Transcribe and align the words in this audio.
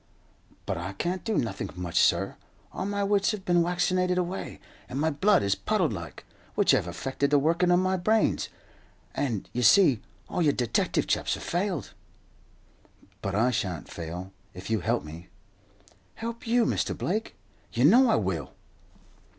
"But 0.65 0.79
I 0.79 0.93
can't 0.93 1.23
do 1.23 1.37
nothink 1.37 1.77
much, 1.77 1.99
sur. 2.01 2.35
All 2.73 2.87
my 2.87 3.03
wits 3.03 3.29
hev 3.33 3.45
bin 3.45 3.61
waccinated 3.61 4.17
away, 4.17 4.59
and 4.89 4.99
my 4.99 5.11
blood 5.11 5.43
is 5.43 5.53
puddled 5.53 5.93
like, 5.93 6.25
which 6.55 6.71
hev 6.71 6.87
affected 6.87 7.29
the 7.29 7.37
workin' 7.37 7.69
o' 7.71 7.77
my 7.77 7.97
brains; 7.97 8.49
and, 9.13 9.47
you 9.53 9.61
see, 9.61 10.01
all 10.27 10.41
your 10.41 10.53
detective 10.53 11.05
chaps 11.05 11.35
have 11.35 11.43
failed." 11.43 11.93
"But 13.21 13.35
I 13.35 13.51
shan't 13.51 13.89
fail, 13.91 14.33
if 14.55 14.71
you'll 14.71 14.81
help 14.81 15.03
me." 15.03 15.27
"Help 16.15 16.47
you, 16.47 16.65
Mr. 16.65 16.97
Blake? 16.97 17.35
You 17.71 17.85
know 17.85 18.09
I 18.09 18.15
will!" 18.15 18.53